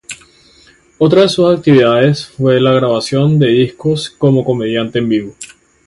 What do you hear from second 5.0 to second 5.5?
vivo.